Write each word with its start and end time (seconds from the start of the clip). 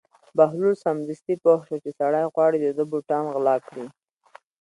بهلول 0.37 0.75
سمدستي 0.83 1.33
پوه 1.43 1.59
شو 1.67 1.75
چې 1.83 1.89
سړی 1.99 2.23
غواړي 2.33 2.57
د 2.61 2.67
ده 2.77 2.83
بوټان 2.91 3.25
غلا 3.33 3.55
کړي. 3.67 3.85